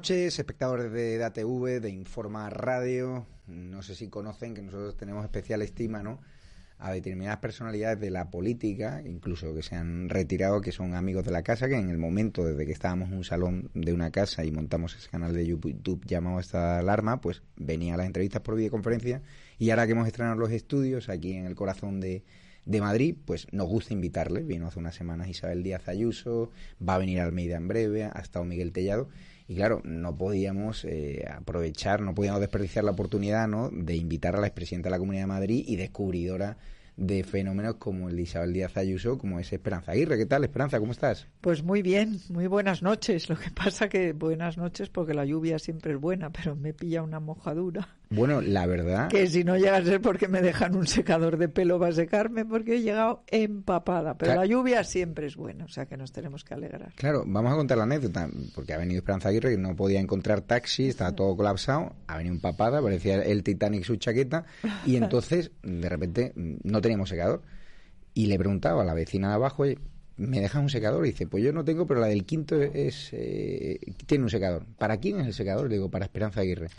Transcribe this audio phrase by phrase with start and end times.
[0.00, 3.26] Noches, espectadores de DATV, de Informa Radio.
[3.46, 6.22] No sé si conocen que nosotros tenemos especial estima, ¿no?
[6.78, 11.32] A determinadas personalidades de la política, incluso que se han retirado, que son amigos de
[11.32, 14.42] la casa, que en el momento, desde que estábamos en un salón de una casa
[14.42, 18.56] y montamos ese canal de YouTube llamado Esta Alarma, pues venía a las entrevistas por
[18.56, 19.20] videoconferencia.
[19.58, 22.24] Y ahora que hemos estrenado los estudios aquí en el corazón de,
[22.64, 24.42] de Madrid, pues nos gusta invitarle.
[24.42, 26.50] Vino hace unas semanas Isabel Díaz Ayuso,
[26.86, 29.08] va a venir Almeida en breve, ha estado Miguel Tellado.
[29.48, 33.68] Y claro, no podíamos eh, aprovechar, no podíamos desperdiciar la oportunidad ¿no?
[33.70, 36.56] de invitar a la expresidenta de la Comunidad de Madrid y descubridora
[36.96, 40.18] de fenómenos como el de Isabel Díaz Ayuso, como es Esperanza Aguirre.
[40.18, 40.78] ¿Qué tal, Esperanza?
[40.78, 41.26] ¿Cómo estás?
[41.40, 43.28] Pues muy bien, muy buenas noches.
[43.28, 47.02] Lo que pasa que buenas noches porque la lluvia siempre es buena, pero me pilla
[47.02, 47.88] una mojadura.
[48.12, 49.08] Bueno, la verdad...
[49.08, 51.92] Que si no llega a ser porque me dejan un secador de pelo va a
[51.92, 54.18] secarme porque he llegado empapada.
[54.18, 56.92] Pero la lluvia siempre es buena, o sea que nos tenemos que alegrar.
[56.96, 60.40] Claro, vamos a contar la anécdota, porque ha venido Esperanza Aguirre y no podía encontrar
[60.40, 64.44] taxi, estaba todo colapsado, ha venido empapada, parecía el Titanic su chaqueta,
[64.84, 67.42] y entonces de repente no teníamos secador.
[68.12, 69.62] Y le preguntaba a la vecina de abajo,
[70.16, 71.06] ¿me dejas un secador?
[71.06, 74.66] Y dice, pues yo no tengo, pero la del quinto es eh, tiene un secador.
[74.78, 75.68] ¿Para quién es el secador?
[75.68, 76.70] Le digo, para Esperanza Aguirre.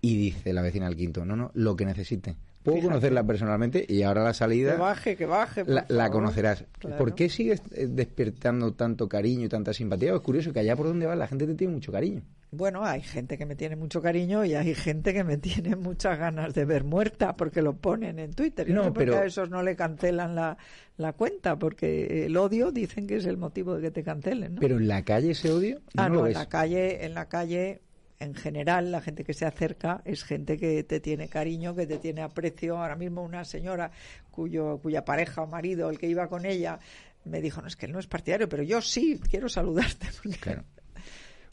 [0.00, 2.36] Y dice la vecina al quinto, no, no, lo que necesite.
[2.62, 4.72] Puedo conocerla personalmente y ahora la salida...
[4.72, 5.64] Que baje, que baje.
[5.66, 6.64] La, conocerás.
[6.98, 10.14] ¿Por qué sigues eh, despertando tanto cariño y tanta simpatía?
[10.14, 12.22] Es curioso que allá por donde vas la gente te tiene mucho cariño.
[12.50, 16.18] Bueno, hay gente que me tiene mucho cariño y hay gente que me tiene muchas
[16.18, 18.68] ganas de ver muerta porque lo ponen en Twitter.
[18.68, 19.16] Y no, pero...
[19.16, 20.58] a esos no le cancelan la,
[20.98, 24.56] la, cuenta porque el odio dicen que es el motivo de que te cancelen.
[24.60, 25.80] Pero en la calle ese odio.
[25.96, 27.80] ah, no, en la calle, en la calle
[28.20, 31.98] en general, la gente que se acerca es gente que te tiene cariño, que te
[31.98, 32.76] tiene aprecio.
[32.76, 33.90] Ahora mismo una señora
[34.30, 36.78] cuyo, cuya pareja o marido, el que iba con ella,
[37.24, 40.06] me dijo, no, es que él no es partidario, pero yo sí, quiero saludarte.
[40.40, 40.64] Claro.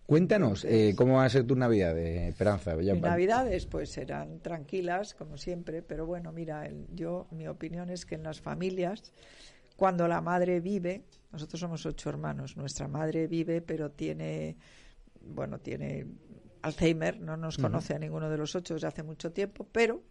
[0.05, 2.75] Cuéntanos, eh, ¿cómo va a ser tu Navidad, Esperanza?
[2.77, 8.15] Mis Navidades, pues serán tranquilas, como siempre, pero bueno, mira, yo, mi opinión es que
[8.15, 9.11] en las familias,
[9.75, 11.03] cuando la madre vive,
[11.33, 14.55] nosotros somos ocho hermanos, nuestra madre vive, pero tiene,
[15.21, 16.05] bueno, tiene
[16.61, 20.03] Alzheimer, no nos conoce a ninguno de los ocho desde hace mucho tiempo, pero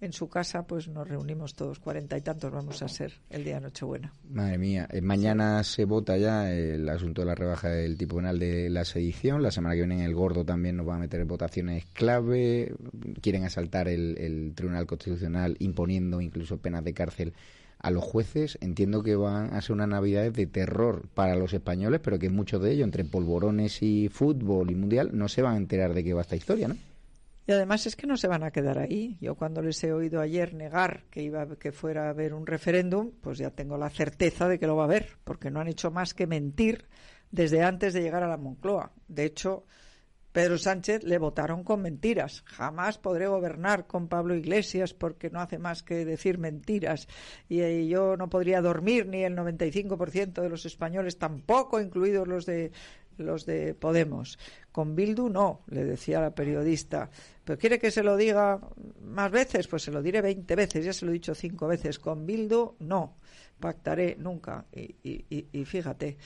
[0.00, 3.54] en su casa pues nos reunimos todos, cuarenta y tantos vamos a ser el día
[3.54, 4.12] de Nochebuena.
[4.28, 8.38] Madre mía, eh, mañana se vota ya el asunto de la rebaja del tipo penal
[8.38, 11.24] de la sedición, la semana que viene en el Gordo también nos van a meter
[11.24, 12.74] votaciones clave,
[13.20, 17.32] quieren asaltar el Tribunal Constitucional imponiendo incluso penas de cárcel
[17.82, 22.00] a los jueces entiendo que van a ser una Navidad de terror para los españoles,
[22.02, 25.58] pero que muchos de ellos, entre polvorones y fútbol y mundial, no se van a
[25.58, 26.76] enterar de qué va esta historia, ¿no?
[27.44, 29.18] Y además es que no se van a quedar ahí.
[29.20, 33.10] Yo cuando les he oído ayer negar que iba que fuera a haber un referéndum,
[33.20, 35.90] pues ya tengo la certeza de que lo va a haber, porque no han hecho
[35.90, 36.86] más que mentir
[37.32, 38.92] desde antes de llegar a la Moncloa.
[39.08, 39.64] De hecho,
[40.32, 42.42] Pedro Sánchez le votaron con mentiras.
[42.46, 47.06] Jamás podré gobernar con Pablo Iglesias porque no hace más que decir mentiras.
[47.48, 52.46] Y, eh, yo no podría dormir ni el 95% de los españoles, tampoco incluidos los
[52.46, 52.72] de
[53.18, 54.38] los de Podemos.
[54.72, 57.10] Con Bildu no, le decía la periodista.
[57.44, 58.58] ¿Pero quiere que se lo diga
[59.02, 59.68] más veces?
[59.68, 61.98] Pues se lo diré 20 veces, ya se lo he dicho cinco veces.
[61.98, 63.16] Con Bildu no,
[63.60, 64.64] pactaré nunca.
[64.72, 66.16] Y, y, y fíjate,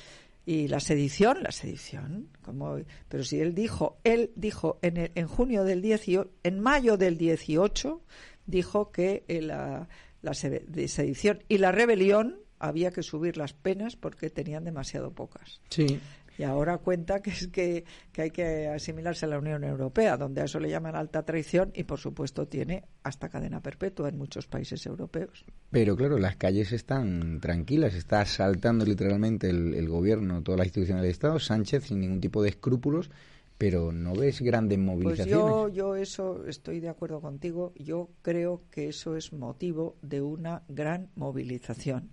[0.47, 2.79] y la sedición, la sedición, como,
[3.09, 8.01] pero si él dijo, él dijo en, en junio del 18, en mayo del 18,
[8.47, 9.89] dijo que eh, la,
[10.23, 15.61] la sedición y la rebelión había que subir las penas porque tenían demasiado pocas.
[15.69, 16.01] Sí
[16.39, 17.85] y ahora cuenta que es que,
[18.17, 21.85] hay que asimilarse a la Unión Europea, donde a eso le llaman alta traición y
[21.85, 25.45] por supuesto tiene hasta cadena perpetua en muchos países europeos.
[25.71, 31.11] Pero claro, las calles están tranquilas, está asaltando literalmente el, gobierno, todas las instituciones del
[31.11, 33.11] Estado, Sánchez sin ningún tipo de escrúpulos
[33.59, 35.33] pero no ves grandes movilizaciones.
[35.33, 37.73] Pues yo, yo eso estoy de acuerdo contigo.
[37.77, 42.11] Yo creo que eso es motivo de una gran movilización.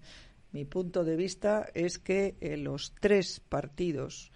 [0.53, 4.31] Mi punto de vista es que eh, los tres partidos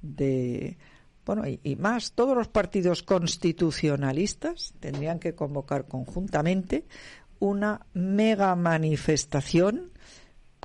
[0.00, 0.78] de
[1.26, 6.84] bueno, y, más, todos los partidos constitucionalistas tendrían que convocar conjuntamente
[7.40, 9.90] una mega manifestación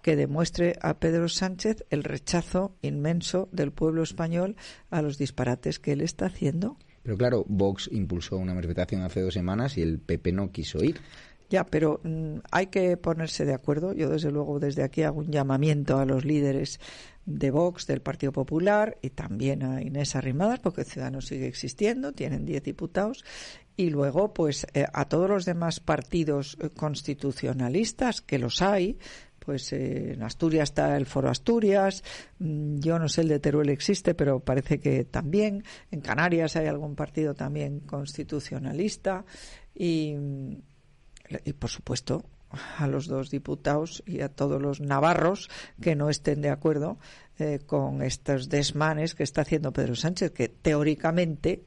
[0.03, 4.56] que demuestre a Pedro Sánchez el rechazo inmenso del pueblo español
[4.92, 6.77] a los disparates que él está haciendo.
[7.01, 11.01] Pero claro, Vox impulsó una manifestación hace dos semanas y el PP no quiso ir.
[11.51, 13.92] Ya, pero mm, hay que ponerse de acuerdo.
[13.94, 16.80] Yo, desde luego, desde aquí hago un llamamiento a los líderes
[17.25, 22.45] de Vox, del Partido Popular y también a Inés Arrimadas, porque Ciudadanos sigue existiendo, tienen
[22.45, 23.25] 10 diputados,
[23.75, 28.98] y luego, pues, eh, a todos los demás partidos eh, constitucionalistas, que los hay,
[29.39, 32.01] pues eh, en Asturias está el Foro Asturias,
[32.39, 36.68] mm, yo no sé el de Teruel existe, pero parece que también, en Canarias hay
[36.68, 39.25] algún partido también constitucionalista,
[39.75, 40.15] y
[41.45, 42.25] y por supuesto
[42.77, 45.49] a los dos diputados y a todos los navarros
[45.81, 46.97] que no estén de acuerdo
[47.39, 51.63] eh, con estos desmanes que está haciendo Pedro Sánchez, que teóricamente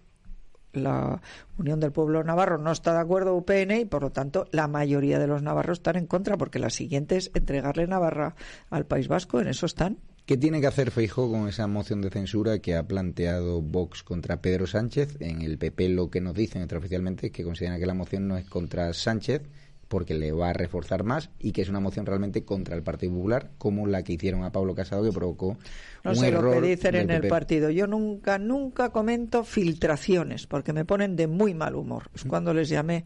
[0.72, 1.22] la
[1.56, 5.19] Unión del Pueblo Navarro no está de acuerdo UPN y por lo tanto la mayoría
[5.19, 8.34] de los navarros están en contra porque la siguiente es entregarle Navarra
[8.70, 9.99] al País Vasco, en eso están.
[10.26, 14.41] ¿Qué tiene que hacer Feijóo con esa moción de censura que ha planteado Vox contra
[14.41, 15.19] Pedro Sánchez?
[15.21, 18.38] En el PP lo que nos dicen extraoficialmente es que consideran que la moción no
[18.38, 19.43] es contra Sánchez,
[19.87, 23.12] porque le va a reforzar más y que es una moción realmente contra el Partido
[23.12, 25.59] Popular, como la que hicieron a Pablo Casado, que provocó
[26.03, 27.69] no sé lo que dicen en el partido.
[27.69, 32.09] Yo nunca, nunca comento filtraciones, porque me ponen de muy mal humor.
[32.15, 33.05] Es cuando les llamé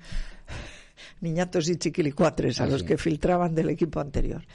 [1.20, 4.46] niñatos y chiquilicuatres a ah, los que filtraban del equipo anterior.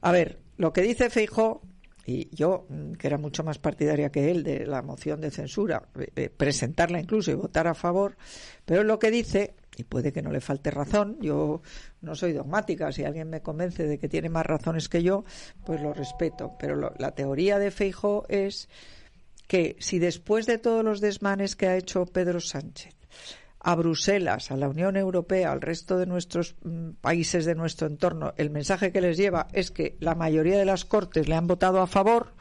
[0.00, 1.62] A ver, lo que dice Feijo
[2.06, 5.82] y yo, mm, que era mucho más partidaria que él de la moción de censura,
[5.98, 8.16] eh, eh, presentarla incluso y votar a favor,
[8.64, 11.16] pero lo que dice y puede que no le falte razón.
[11.20, 11.62] Yo
[12.02, 12.92] no soy dogmática.
[12.92, 15.24] Si alguien me convence de que tiene más razones que yo,
[15.64, 16.52] pues lo respeto.
[16.58, 18.68] Pero la teoría de Feijo es
[19.46, 22.94] que si después de todos los desmanes que ha hecho Pedro Sánchez
[23.60, 28.32] a Bruselas, a la Unión Europea, al resto de nuestros mm, países de nuestro entorno,
[28.36, 31.80] el mensaje que les lleva es que la mayoría de las cortes le han votado
[31.80, 32.34] a favor,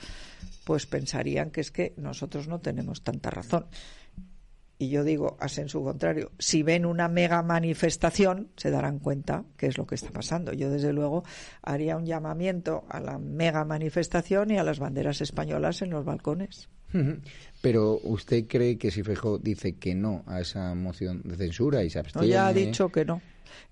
[0.63, 3.65] pues pensarían que es que nosotros no tenemos tanta razón
[4.81, 9.67] y yo digo, en su contrario, si ven una mega manifestación, se darán cuenta qué
[9.67, 10.53] es lo que está pasando.
[10.53, 11.25] Yo, desde luego,
[11.61, 16.69] haría un llamamiento a la mega manifestación y a las banderas españolas en los balcones.
[17.61, 21.89] Pero usted cree que si Fejo dice que no a esa moción de censura y
[21.89, 22.27] se abstiene...
[22.27, 23.21] No, ya ha dicho que no.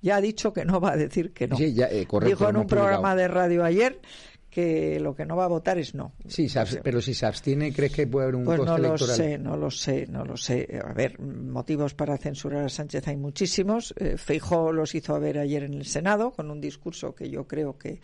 [0.01, 1.55] Ya ha dicho que no va a decir que no.
[1.55, 3.99] Sí, ya, eh, Dijo en un programa de radio ayer
[4.57, 6.13] que lo que no va a votar es no.
[6.27, 6.47] Sí,
[6.81, 9.55] pero si se abstiene, ¿crees que puede haber un pues coste no lo sé, no
[9.55, 10.81] lo sé, no lo sé.
[10.83, 13.93] A ver, motivos para censurar a Sánchez hay muchísimos.
[13.99, 17.77] Eh, Feijó los hizo ver ayer en el Senado con un discurso que yo creo
[17.77, 18.01] que,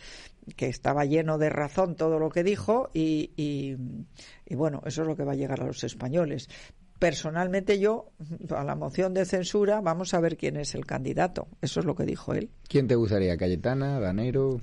[0.56, 3.76] que estaba lleno de razón todo lo que dijo y, y,
[4.46, 6.50] y bueno, eso es lo que va a llegar a los españoles
[7.00, 8.14] personalmente yo,
[8.56, 11.50] a la moción de censura, vamos a ver quién es el candidato.
[11.62, 12.50] Eso es lo que dijo él.
[12.70, 13.36] ¿Quién te gustaría?
[13.36, 14.00] ¿Cayetana?
[14.00, 14.62] ¿Danero?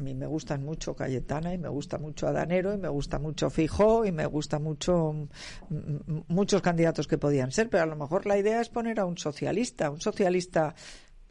[0.00, 3.50] A mí me gustan mucho Cayetana y me gusta mucho Adanero y me gusta mucho
[3.50, 7.96] Fijó y me gusta mucho mm, mm, muchos candidatos que podían ser, pero a lo
[7.96, 10.74] mejor la idea es poner a un socialista, un socialista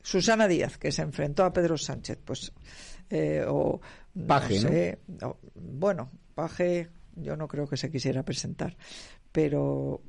[0.04, 2.54] Susana Díaz que se enfrentó a Pedro Sánchez, pues
[3.10, 3.82] eh, o
[4.28, 5.00] Paje,
[5.56, 8.78] bueno, Paje yo no creo que se quisiera presentar,
[9.32, 10.02] pero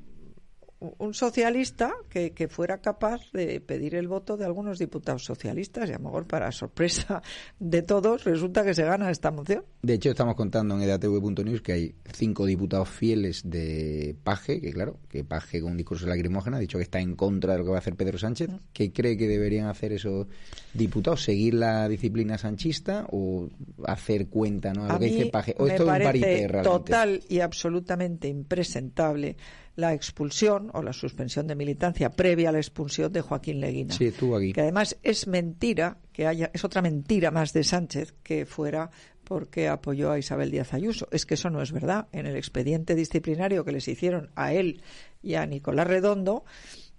[0.80, 5.92] un socialista que, que, fuera capaz de pedir el voto de algunos diputados socialistas y
[5.92, 7.22] a lo mejor para sorpresa
[7.58, 9.64] de todos resulta que se gana esta moción.
[9.82, 14.98] De hecho estamos contando en edatv.news que hay cinco diputados fieles de Paje, que claro,
[15.08, 17.70] que Paje con un discurso lacrimógeno ha dicho que está en contra de lo que
[17.70, 18.48] va a hacer Pedro Sánchez.
[18.48, 18.56] Mm.
[18.72, 20.26] ¿Qué cree que deberían hacer esos
[20.72, 21.22] diputados?
[21.22, 23.48] ¿Seguir la disciplina sanchista o
[23.84, 24.84] hacer cuenta ¿no?
[24.84, 25.54] a, lo que dice Paje?
[25.58, 29.36] ¿O esto es un total y absolutamente impresentable
[29.76, 33.94] la expulsión o la suspensión de militancia previa a la expulsión de Joaquín Leguina.
[33.94, 34.52] Sí, aquí.
[34.52, 38.90] Que además es mentira que haya, es otra mentira más de Sánchez que fuera
[39.24, 41.06] porque apoyó a Isabel Díaz Ayuso.
[41.12, 42.08] Es que eso no es verdad.
[42.12, 44.82] En el expediente disciplinario que les hicieron a él
[45.22, 46.44] y a Nicolás Redondo,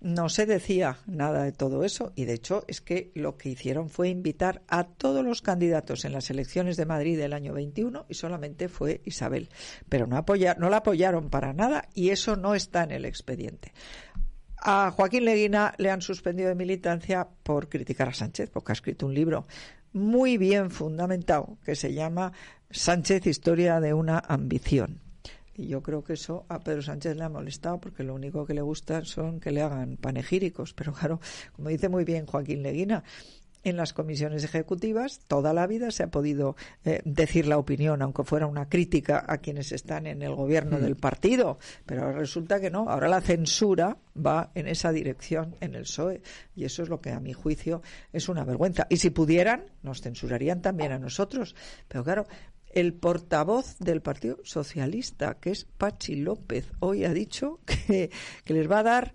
[0.01, 3.89] no se decía nada de todo eso y de hecho es que lo que hicieron
[3.89, 8.15] fue invitar a todos los candidatos en las elecciones de Madrid del año 21 y
[8.15, 9.49] solamente fue Isabel.
[9.87, 10.25] Pero no,
[10.57, 13.73] no la apoyaron para nada y eso no está en el expediente.
[14.57, 19.05] A Joaquín Leguina le han suspendido de militancia por criticar a Sánchez, porque ha escrito
[19.05, 19.47] un libro
[19.93, 22.31] muy bien fundamentado que se llama
[22.69, 25.10] Sánchez, Historia de una ambición.
[25.61, 28.55] Y yo creo que eso a Pedro Sánchez le ha molestado porque lo único que
[28.55, 30.73] le gusta son que le hagan panegíricos.
[30.73, 31.19] Pero claro,
[31.53, 33.03] como dice muy bien Joaquín Leguina,
[33.63, 38.23] en las comisiones ejecutivas toda la vida se ha podido eh, decir la opinión, aunque
[38.23, 40.81] fuera una crítica a quienes están en el gobierno mm.
[40.81, 41.59] del partido.
[41.85, 42.89] Pero ahora resulta que no.
[42.89, 46.23] Ahora la censura va en esa dirección en el PSOE.
[46.55, 48.87] Y eso es lo que, a mi juicio, es una vergüenza.
[48.89, 51.55] Y si pudieran, nos censurarían también a nosotros.
[51.87, 52.25] Pero claro,
[52.73, 58.11] el portavoz del Partido Socialista, que es Pachi López, hoy ha dicho que,
[58.43, 59.13] que les va a dar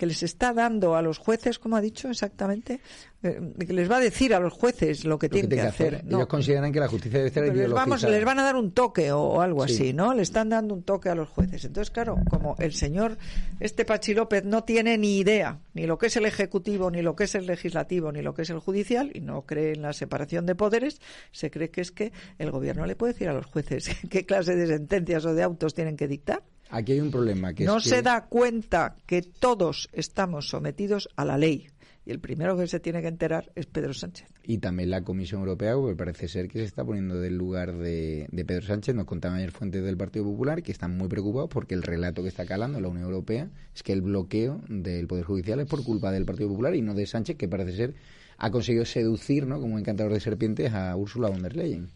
[0.00, 2.80] que les está dando a los jueces, como ha dicho exactamente,
[3.22, 6.02] eh, que les va a decir a los jueces lo que tienen que, hacer.
[6.08, 9.12] Ellos consideran que la justicia debe ser les, vamos, les van a dar un toque
[9.12, 10.14] o, algo así, ¿no?
[10.14, 11.66] Le están dando un toque a los jueces.
[11.66, 13.18] Entonces, claro, como el señor,
[13.60, 17.14] este Pachi López, no tiene ni idea ni lo que es el Ejecutivo, ni lo
[17.14, 19.92] que es el Legislativo, ni lo que es el Judicial, y no cree en la
[19.92, 23.44] separación de poderes, se cree que es que el Gobierno le puede decir a los
[23.44, 26.42] jueces qué clase de sentencias o de autos tienen que dictar.
[26.70, 27.52] Aquí hay un problema.
[27.52, 31.68] Que no se da cuenta que todos estamos sometidos a la ley.
[32.06, 34.26] Y el primero que se tiene que enterar es Pedro Sánchez.
[34.42, 38.26] Y también la Comisión Europea, porque parece ser que se está poniendo del lugar de,
[38.46, 38.94] Pedro Sánchez.
[38.94, 42.28] Nos contaban ayer fuentes del Partido Popular que están muy preocupados porque el relato que
[42.28, 46.10] está calando la Unión Europea es que el bloqueo del Poder Judicial es por culpa
[46.10, 47.94] del Partido Popular y no de Sánchez, que parece ser
[48.38, 49.60] ha conseguido seducir, ¿no?
[49.60, 51.90] como encantador de serpientes, a Ursula von der Leyen.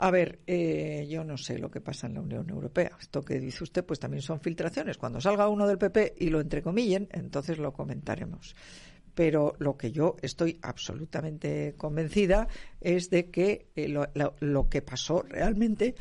[0.00, 2.92] A ver, eh, yo no sé lo que pasa en la Unión Europea.
[3.00, 4.96] Esto que dice usted, pues también son filtraciones.
[4.96, 8.54] Cuando salga uno del PP y lo entrecomillen, entonces lo comentaremos.
[9.14, 12.46] Pero lo que yo estoy absolutamente convencida
[12.80, 15.96] es de que eh, lo, que pasó realmente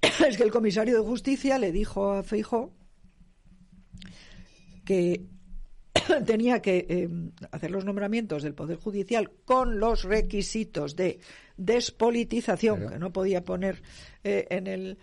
[0.28, 2.72] es que el comisario de justicia le dijo a Feijó
[4.84, 5.26] que
[6.26, 7.08] tenía que eh,
[7.50, 11.20] hacer los nombramientos del Poder Judicial con los requisitos de
[11.56, 13.82] despolitización, que no podía poner
[14.22, 14.98] eh, en el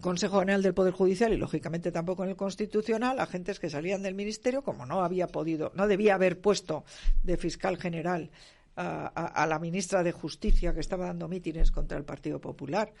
[0.00, 4.14] Consejo General del Poder Judicial y lógicamente tampoco en el Constitucional agentes que salían del
[4.14, 6.84] Ministerio, como no había podido, no debía haber puesto
[7.24, 8.30] de fiscal general
[8.76, 12.92] a, la ministra de Justicia que estaba dando mítines contra el Partido Popular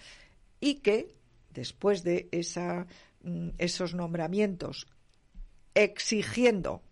[0.58, 1.14] y que
[1.54, 2.86] después de esa,
[3.22, 4.88] mm, esos nombramientos
[5.74, 6.82] exigiendo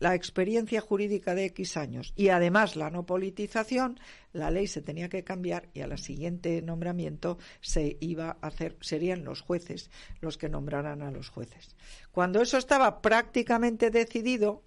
[0.00, 4.00] la experiencia jurídica de X años y además la no politización,
[4.32, 8.76] la ley se tenía que cambiar y a la siguiente nombramiento se iba a hacer,
[8.80, 11.76] serían los jueces los que nombraran a los jueces.
[12.10, 14.62] Cuando eso estaba prácticamente decidido,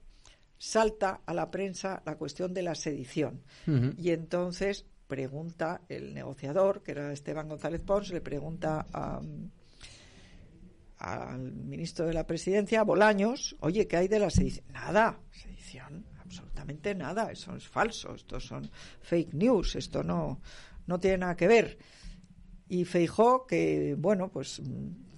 [0.57, 3.41] salta a la prensa la cuestión de la sedición.
[3.97, 9.19] Y entonces pregunta el negociador, que era Esteban González Pons, le pregunta a
[11.03, 14.65] al ministro de la Presidencia, Bolaños, oye, ¿qué hay de la sedición?
[14.71, 20.39] Nada, sedición, absolutamente nada, eso es falso, esto son fake news, esto no,
[20.87, 21.77] no tiene nada que ver.
[22.69, 24.61] Y Feijó, que, bueno, pues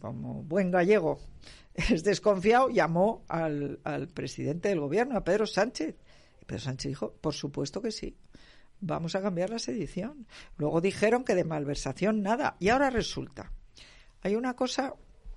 [0.01, 1.19] como buen gallego
[1.75, 5.95] es desconfiado, llamó al, al presidente del gobierno, a Pedro Sánchez.
[6.41, 8.17] Y Pedro Sánchez dijo, por supuesto que sí,
[8.79, 10.25] vamos a cambiar la sedición.
[10.57, 12.57] Luego dijeron que de malversación nada.
[12.59, 13.51] Y ahora resulta,
[14.21, 14.95] hay una cosa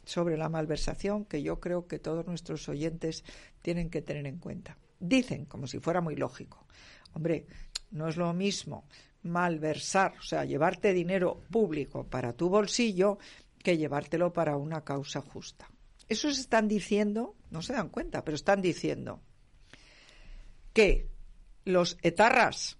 [0.08, 3.24] sobre la malversación que yo creo que todos nuestros oyentes
[3.60, 4.78] tienen que tener en cuenta.
[4.98, 6.66] Dicen, como si fuera muy lógico,
[7.12, 7.44] hombre,
[7.90, 8.88] no es lo mismo
[9.24, 13.18] malversar, o sea, llevarte dinero público para tu bolsillo
[13.62, 15.68] que llevártelo para una causa justa.
[16.08, 19.20] Eso se están diciendo, no se dan cuenta, pero están diciendo
[20.72, 21.06] que
[21.66, 22.78] los etarras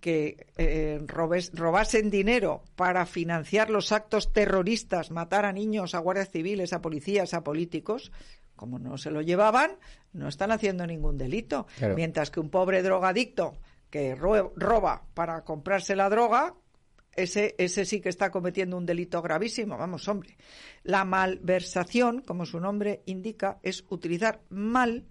[0.00, 6.72] que eh, robasen dinero para financiar los actos terroristas, matar a niños, a guardias civiles,
[6.72, 8.10] a policías, a políticos,
[8.56, 9.72] como no se lo llevaban,
[10.12, 11.66] no están haciendo ningún delito.
[11.94, 13.56] Mientras que un pobre drogadicto
[13.88, 16.54] que roba para comprarse la droga,
[17.16, 19.76] ese, ese sí que está cometiendo un delito gravísimo.
[19.76, 20.36] Vamos, hombre.
[20.82, 25.06] La malversación, como su nombre indica, es utilizar mal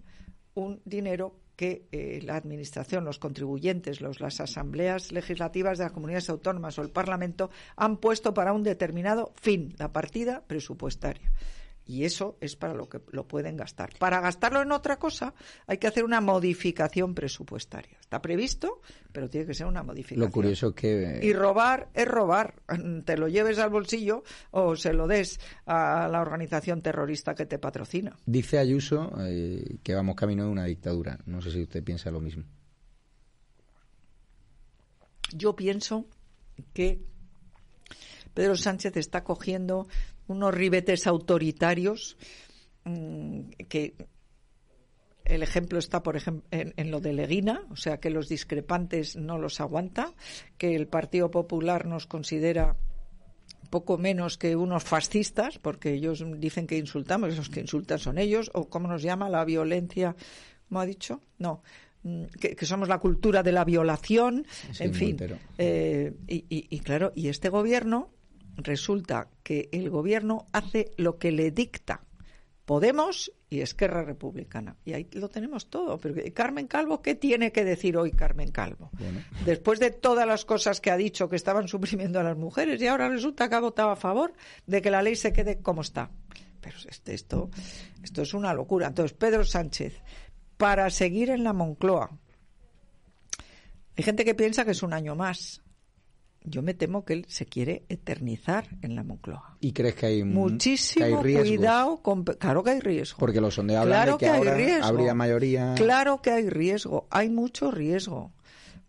[0.54, 6.78] un dinero que eh, la Administración, los contribuyentes, las asambleas legislativas de las comunidades autónomas
[6.78, 11.30] o el Parlamento han puesto para un determinado fin, la partida presupuestaria.
[11.90, 13.90] Y eso es para lo que lo pueden gastar.
[13.98, 15.34] Para gastarlo en otra cosa
[15.66, 17.98] hay que hacer una modificación presupuestaria.
[18.00, 18.80] Está previsto,
[19.10, 20.20] pero tiene que ser una modificación.
[20.24, 21.18] Lo curioso que...
[21.20, 22.62] Y robar es robar.
[23.04, 27.58] Te lo lleves al bolsillo o se lo des a la organización terrorista que te
[27.58, 28.16] patrocina.
[28.24, 31.18] Dice Ayuso eh, que vamos camino de una dictadura.
[31.26, 32.44] No sé si usted piensa lo mismo.
[35.32, 36.06] Yo pienso
[36.72, 37.02] que
[38.32, 39.88] Pedro Sánchez está cogiendo
[40.30, 42.16] unos ribetes autoritarios
[42.84, 43.94] mm, que
[45.24, 49.38] el ejemplo está, por ejemplo, en, lo de Leguina, o sea que los discrepantes no
[49.38, 50.12] los aguanta,
[50.56, 52.76] que el Partido Popular nos considera
[53.70, 58.50] poco menos que unos fascistas, porque ellos dicen que insultamos, los que insultan son ellos,
[58.54, 60.16] o cómo nos llama la violencia,
[60.68, 61.20] ¿cómo ha dicho?
[61.38, 61.62] No,
[62.02, 64.46] mm, que, somos la cultura de la violación,
[64.80, 65.16] en fin.
[65.58, 68.10] Eh, y claro, y este gobierno
[68.64, 72.02] resulta que el gobierno hace lo que le dicta
[72.70, 74.76] Podemos y Esquerra Republicana.
[74.84, 75.98] Y ahí lo tenemos todo.
[75.98, 78.92] Pero Carmen Calvo, ¿qué tiene que decir hoy Carmen Calvo?
[79.44, 82.86] Después de todas las cosas que ha dicho que estaban suprimiendo a las mujeres y
[82.86, 84.34] ahora resulta que ha votado a favor
[84.68, 86.12] de que la ley se quede como está.
[86.60, 87.50] Pero este, esto,
[88.04, 88.86] esto es una locura.
[88.86, 90.00] Entonces, Pedro Sánchez,
[90.56, 92.08] para seguir en la Moncloa,
[93.96, 95.60] hay gente que piensa que es un año más
[96.44, 99.56] yo me temo que él se quiere eternizar en la Moncloa.
[99.60, 102.02] ¿Y crees que hay muchísimo cuidado?
[102.02, 103.18] Con, claro que hay riesgo.
[103.18, 105.74] Porque los sondeos hablan de que, ahora habría mayoría.
[105.76, 108.32] Claro que hay riesgo, hay mucho riesgo.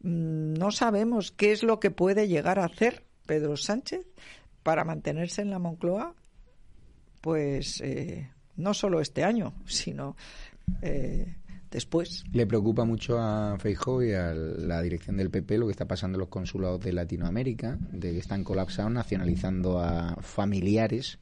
[0.01, 4.05] Mm, no sabemos qué es lo que puede llegar a hacer Pedro Sánchez
[4.63, 6.15] para mantenerse en la Moncloa,
[7.20, 10.15] pues eh, no solo este año, sino
[10.82, 11.36] eh,
[11.71, 12.23] después.
[12.31, 16.17] ¿Le preocupa mucho a Feijóo y a la dirección del PP lo que está pasando
[16.17, 21.19] en los consulados de Latinoamérica, de que están colapsados, nacionalizando a familiares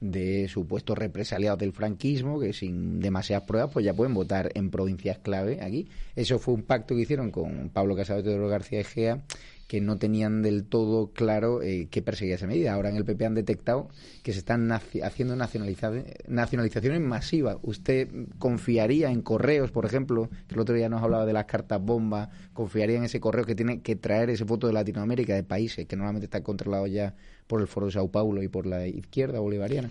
[0.00, 5.18] de supuestos represaliados del franquismo que sin demasiadas pruebas pues ya pueden votar en provincias
[5.18, 5.88] clave aquí.
[6.14, 9.22] Eso fue un pacto que hicieron con Pablo Casado y Teodoro García Egea
[9.66, 12.72] que no tenían del todo claro eh, qué perseguía esa medida.
[12.72, 13.88] Ahora en el PP han detectado
[14.22, 17.58] que se están haciendo nacionalizaciones masivas.
[17.62, 21.82] ¿Usted confiaría en correos, por ejemplo, que el otro día nos hablaba de las cartas
[21.82, 25.86] bomba, confiaría en ese correo que tiene que traer ese voto de Latinoamérica, de países
[25.86, 27.14] que normalmente están controlados ya
[27.46, 29.90] por el Foro de Sao Paulo y por la izquierda bolivariana?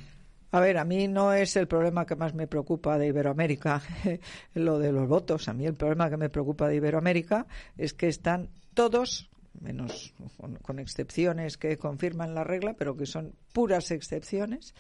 [0.52, 3.82] A ver, a mí no es el problema que más me preocupa de Iberoamérica
[4.54, 5.50] lo de los votos.
[5.50, 7.46] A mí el problema que me preocupa de Iberoamérica
[7.78, 9.30] es que están todos
[9.62, 10.14] menos
[10.62, 14.74] con, excepciones que confirman la regla, pero que son puras excepciones,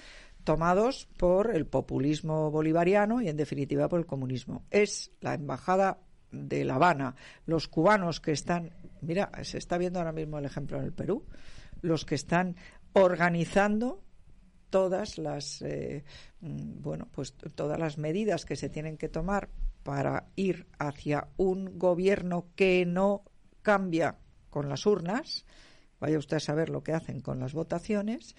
[0.43, 4.65] tomados por el populismo bolivariano y, en definitiva, por el comunismo.
[4.69, 5.99] Es la embajada
[6.31, 10.77] de La Habana, los cubanos que están, mira, se está viendo ahora mismo el ejemplo
[10.77, 11.25] en el Perú,
[11.81, 12.55] los que están
[12.93, 14.01] organizando
[14.69, 16.03] todas las eh,
[16.41, 19.49] mm, bueno pues todas las medidas que se tienen que tomar
[19.83, 23.23] para ir hacia un gobierno que no
[23.61, 24.17] cambia
[24.56, 25.46] con las urnas,
[26.00, 28.38] vaya usted a saber lo que hacen con las votaciones,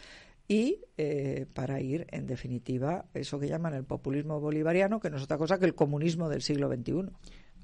[0.48, 5.24] y eh, para ir, en definitiva, eso que llaman el populismo bolivariano, que no es
[5.24, 7.10] otra cosa que el comunismo del siglo XXI.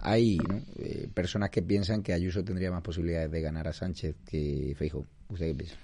[0.00, 0.36] Hay
[0.76, 5.06] eh, personas que piensan que Ayuso tendría más posibilidades de ganar a Sánchez que Feijóo.
[5.30, 5.76] ¿Usted qué piensa?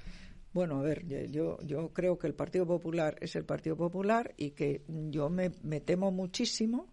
[0.53, 4.51] Bueno, a ver, yo, yo creo que el Partido Popular es el Partido Popular y
[4.51, 6.93] que yo me, me temo muchísimo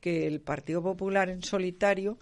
[0.00, 2.18] que el Partido Popular en solitario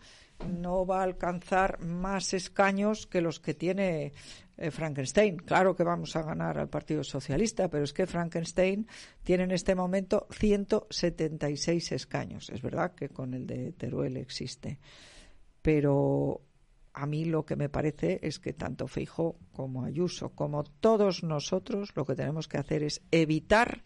[0.49, 4.13] no va a alcanzar más escaños que los que tiene
[4.57, 5.37] eh, Frankenstein.
[5.39, 8.87] Claro que vamos a ganar al Partido Socialista, pero es que Frankenstein
[9.23, 12.51] tiene en este momento 176 escaños.
[12.51, 14.79] Es verdad que con el de Teruel existe.
[15.63, 16.43] Pero
[16.93, 21.93] a mí lo que me parece es que tanto Feijo como Ayuso, como todos nosotros,
[21.97, 23.83] lo que tenemos que hacer es evitar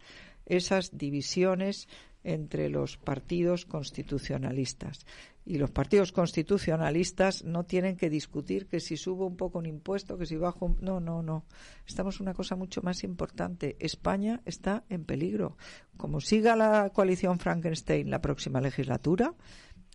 [0.47, 1.89] esas divisiones
[2.27, 5.07] entre los partidos constitucionalistas.
[5.45, 10.19] Y los partidos constitucionalistas no tienen que discutir que si subo un poco un impuesto,
[10.19, 10.67] que si bajo.
[10.67, 10.77] Un...
[10.81, 11.45] No, no, no.
[11.87, 13.77] Estamos en una cosa mucho más importante.
[13.79, 15.57] España está en peligro.
[15.97, 19.35] Como siga la coalición Frankenstein la próxima legislatura,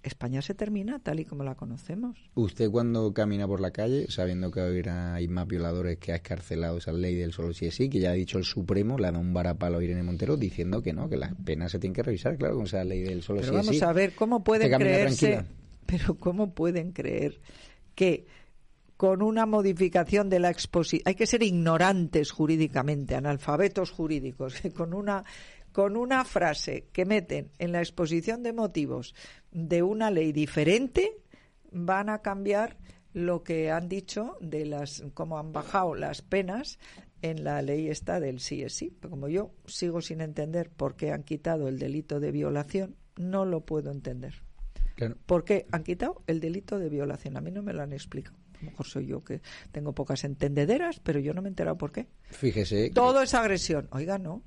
[0.03, 2.17] España se termina tal y como la conocemos.
[2.35, 6.91] Usted cuando camina por la calle, sabiendo que hay más violadores que ha escarcelado esa
[6.91, 9.23] ley del solo sí es sí, que ya ha dicho el Supremo, le ha dado
[9.23, 12.37] un varapalo a Irene Montero diciendo que no, que las penas se tienen que revisar,
[12.37, 13.85] claro, con esa ley del solo pero vamos es sí.
[13.85, 15.43] a ver, ¿cómo pueden creerse...
[15.85, 17.41] Pero ¿cómo pueden creer
[17.95, 18.25] que
[18.95, 21.01] con una modificación de la exposición...
[21.05, 25.25] Hay que ser ignorantes jurídicamente, analfabetos jurídicos, que con una
[25.71, 29.15] con una frase que meten en la exposición de motivos
[29.51, 31.17] de una ley diferente,
[31.71, 32.77] van a cambiar
[33.13, 36.79] lo que han dicho de las, cómo han bajado las penas
[37.21, 38.97] en la ley esta del sí es sí.
[39.01, 43.61] Como yo sigo sin entender por qué han quitado el delito de violación, no lo
[43.61, 44.43] puedo entender.
[45.25, 47.35] ¿Por qué han quitado el delito de violación?
[47.35, 48.37] A mí no me lo han explicado.
[48.53, 51.77] A lo mejor soy yo que tengo pocas entendederas, pero yo no me he enterado
[51.77, 52.07] por qué.
[52.25, 52.91] Fíjese.
[52.91, 53.87] Todo es agresión.
[53.91, 54.43] Oiga, no.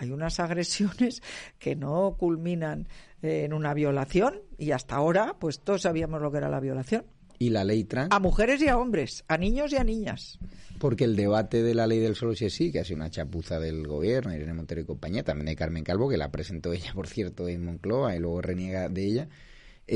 [0.00, 1.22] Hay unas agresiones
[1.58, 2.88] que no culminan
[3.20, 7.04] en una violación y hasta ahora, pues todos sabíamos lo que era la violación.
[7.38, 8.08] ¿Y la ley trans?
[8.10, 10.38] A mujeres y a hombres, a niños y a niñas.
[10.78, 13.60] Porque el debate de la ley del solo es sí, que ha sido una chapuza
[13.60, 17.06] del gobierno, Irene Montero y compañía, también de Carmen Calvo, que la presentó ella, por
[17.06, 19.28] cierto, en Moncloa y luego reniega de ella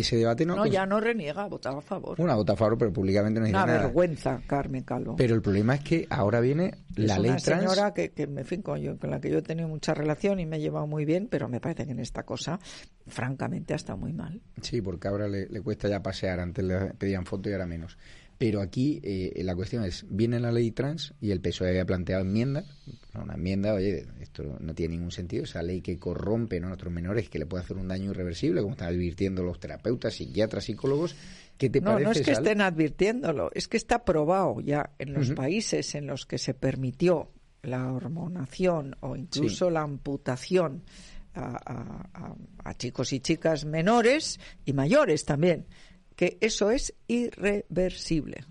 [0.00, 0.56] ese debate no.
[0.56, 2.20] No, ya no reniega, votaba a favor.
[2.20, 3.82] Una vota a favor, pero públicamente no dice Una nada.
[3.82, 5.16] vergüenza, Carmen Calvo.
[5.16, 7.72] Pero el problema es que ahora viene la es ley una trans.
[7.72, 10.40] señora que, que me fin, con, yo, con la que yo he tenido mucha relación
[10.40, 12.58] y me he llevado muy bien, pero me parece que en esta cosa,
[13.06, 14.40] francamente, ha estado muy mal.
[14.62, 16.40] Sí, porque ahora le, le cuesta ya pasear.
[16.40, 17.96] Antes le pedían foto y ahora menos.
[18.36, 22.22] Pero aquí eh, la cuestión es, viene la ley trans y el PSOE había planteado
[22.22, 22.64] enmiendas,
[23.14, 26.66] una enmienda, oye, esto no tiene ningún sentido, esa ley que corrompe ¿no?
[26.66, 30.14] a nuestros menores, que le puede hacer un daño irreversible, como están advirtiendo los terapeutas,
[30.14, 31.14] psiquiatras, psicólogos,
[31.56, 32.04] ¿qué te no, parece?
[32.04, 36.26] No es que estén advirtiéndolo, es que está probado ya en los países en los
[36.26, 37.30] que se permitió
[37.62, 40.82] la hormonación o incluso la amputación
[41.34, 45.66] a, a- a- a chicos y chicas menores y mayores también,
[46.16, 48.44] que eso es irreversible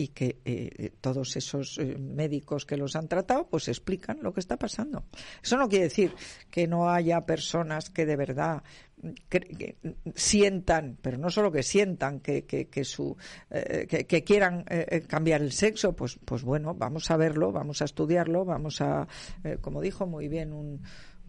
[0.00, 4.40] y que eh, todos esos eh, médicos que los han tratado pues explican lo que
[4.40, 5.04] está pasando.
[5.42, 6.14] Eso no quiere decir
[6.50, 8.62] que no haya personas que de verdad
[9.02, 13.14] mm, que, mm, sientan, pero no solo que sientan, que, que, que su,
[13.50, 17.84] eh, que, quieran eh, cambiar el sexo, pues, pues bueno, vamos a verlo, vamos a
[17.84, 19.06] estudiarlo, vamos a,
[19.60, 20.80] como dijo muy bien un,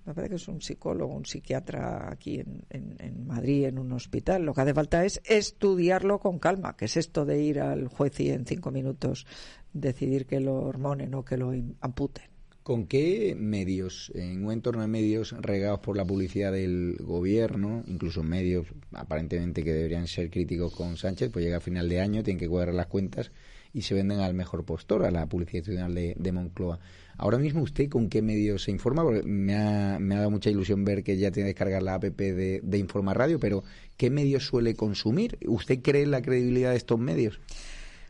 [0.06, 3.92] me parece que es un psicólogo, un psiquiatra aquí en, en- en Madrid, en un
[3.94, 4.44] hospital.
[4.44, 8.20] Lo que hace falta es estudiarlo con calma, que es esto de ir al juez
[8.20, 9.26] y en cinco minutos
[9.74, 12.26] decidir que lo hormonen o que lo amputen.
[12.64, 18.22] ¿Con qué medios, en un entorno de medios regados por la publicidad del gobierno, incluso
[18.22, 22.40] medios aparentemente que deberían ser críticos con Sánchez, pues llega a final de año, tienen
[22.40, 23.32] que cuadrar las cuentas
[23.74, 26.80] y se venden al mejor postor, a la publicidad de, de Moncloa.
[27.18, 29.04] Ahora mismo, ¿usted con qué medios se informa?
[29.04, 31.96] Porque me ha, me ha dado mucha ilusión ver que ya tiene que descargar la
[31.96, 33.64] app de, de Informa Radio, pero
[33.98, 35.38] ¿qué medios suele consumir?
[35.48, 37.40] ¿Usted cree en la credibilidad de estos medios?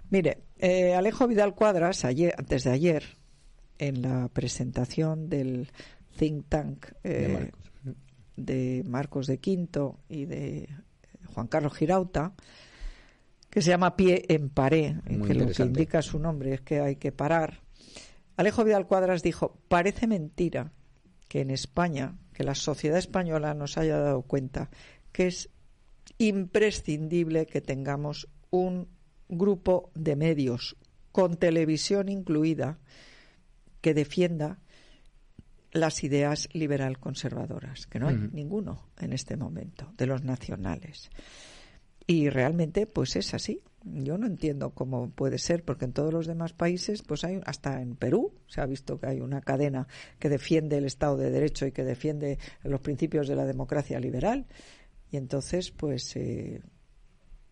[0.10, 3.04] Mire, eh, Alejo Vidal Cuadras, ayer, antes de ayer,
[3.80, 5.70] en la presentación del
[6.18, 7.72] think tank De eh, Marcos.
[8.36, 10.70] de Marcos de Quinto y de
[11.34, 12.34] Juan Carlos Girauta,
[13.52, 16.80] que se llama Pie en Paré, Muy que lo que indica su nombre es que
[16.80, 17.62] hay que parar.
[18.38, 20.72] Alejo Vidal Cuadras dijo, parece mentira
[21.28, 24.70] que en España, que la sociedad española nos haya dado cuenta
[25.12, 25.50] que es
[26.18, 28.88] imprescindible que tengamos un
[29.28, 30.78] grupo de medios,
[31.12, 32.80] con televisión incluida,
[33.82, 34.60] que defienda
[35.74, 41.10] las ideas liberal conservadoras, que no hay ninguno en este momento de los nacionales.
[42.08, 43.62] Y realmente, pues es así.
[43.84, 47.82] Yo no entiendo cómo puede ser, porque en todos los demás países, pues hay, hasta
[47.82, 49.88] en Perú, se ha visto que hay una cadena
[50.20, 54.46] que defiende el Estado de Derecho y que defiende los principios de la democracia liberal.
[55.10, 56.62] Y entonces, pues, eh,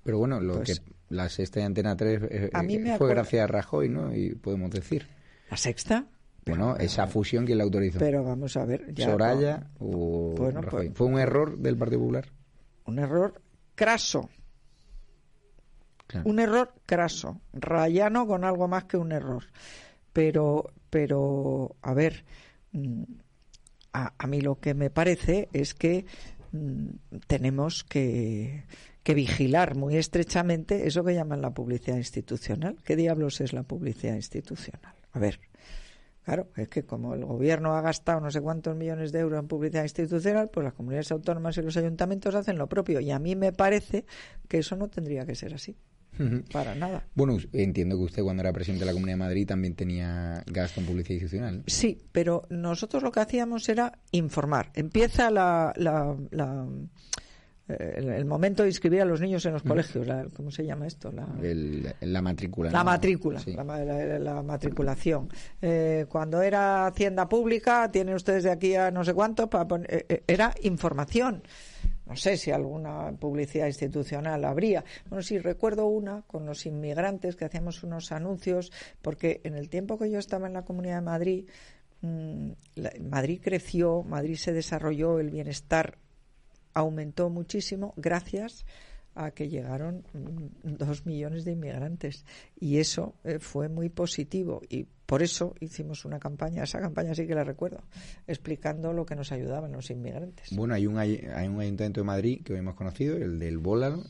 [0.03, 3.09] Pero bueno, lo Pues- que la sexta y Antena 3 eh, A mí me fue
[3.09, 4.15] gracias a Rajoy, ¿no?
[4.15, 5.07] Y podemos decir.
[5.49, 6.05] la sexta.
[6.45, 7.99] Bueno, esa fusión, ¿quién la autorizó?
[7.99, 8.93] Pero vamos a ver.
[8.93, 10.87] ya ¿Soraya o Bueno, Rajoy?
[10.87, 12.25] pues- ¿Fue un error del Partido Popular?
[12.85, 13.41] Un error
[13.75, 14.29] craso.
[16.23, 17.41] Un error craso.
[17.53, 19.45] Rayano con algo más que un error.
[20.13, 22.25] Pero, pero, a ver,
[22.71, 23.03] mm,
[23.93, 26.05] a, a mí lo que me parece es que
[26.51, 26.87] mm,
[27.27, 28.65] tenemos que,
[29.03, 32.77] que vigilar muy estrechamente eso que llaman la publicidad institucional.
[32.83, 34.95] ¿Qué diablos es la publicidad institucional?
[35.11, 35.39] A ver,
[36.29, 39.47] Claro, es que como el gobierno ha gastado no sé cuántos millones de euros en
[39.47, 42.99] publicidad institucional, pues las comunidades autónomas y los ayuntamientos hacen lo propio.
[42.99, 44.05] Y a mí me parece
[44.47, 45.75] que eso no tendría que ser así,
[46.51, 47.03] Para nada.
[47.15, 50.81] Bueno, entiendo que usted cuando era presidente de la Comunidad de Madrid también tenía gasto
[50.81, 51.63] en publicidad institucional.
[51.67, 54.71] Sí, pero nosotros lo que hacíamos era informar.
[54.75, 56.67] Empieza la, la, la,
[57.69, 61.11] el, momento de inscribir a los niños en los colegios, ¿cómo se llama esto?
[61.11, 61.27] La,
[62.01, 62.71] la matrícula.
[62.71, 63.39] La matrícula,
[64.19, 65.29] la, matriculación.
[65.61, 70.05] Eh, cuando era Hacienda Pública, tienen ustedes de aquí a no sé cuánto, para eh,
[70.09, 71.43] eh, era información.
[72.09, 74.83] No sé si alguna publicidad institucional habría.
[75.09, 78.71] Bueno, sí, recuerdo una con los inmigrantes que hacíamos unos anuncios,
[79.03, 81.45] porque en el tiempo que yo estaba en la Comunidad de Madrid,
[82.01, 82.49] mm,
[83.01, 85.99] Madrid creció, Madrid se desarrolló, el bienestar
[86.73, 88.65] aumentó muchísimo gracias
[89.13, 92.25] a que llegaron mm, dos millones de inmigrantes
[92.59, 94.61] y eso eh, fue muy positivo
[95.09, 97.81] por eso hicimos una campaña, esa campaña sí que la recuerdo,
[98.27, 100.55] explicando lo que nos ayudaban los inmigrantes.
[100.55, 104.03] Bueno, hay un, hay, un ayuntamiento de Madrid que hoy hemos conocido, el del Bólalo,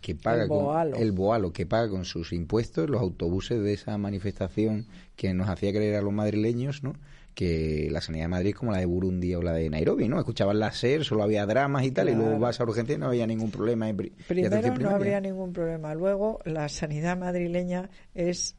[0.00, 0.96] que paga el Boalo.
[0.96, 5.72] el Boalo, que paga con sus impuestos los autobuses de esa manifestación que nos hacía
[5.72, 6.94] creer a los madrileños, ¿no?
[7.34, 10.18] que la sanidad de Madrid es como la de Burundi o la de Nairobi, ¿no?
[10.18, 13.08] Escuchaban la SER, solo había dramas y tal, y luego vas a urgencia y no
[13.08, 13.92] había ningún problema.
[14.26, 15.94] Primero no habría ningún problema.
[15.94, 18.56] Luego, la sanidad madrileña es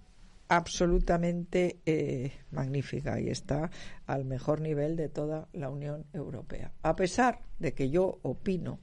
[0.49, 3.69] absolutamente eh, magnífica y está
[4.05, 6.71] al mejor nivel de toda la Unión Europea.
[6.81, 8.79] A pesar de que yo opino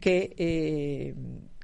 [0.00, 1.14] que eh,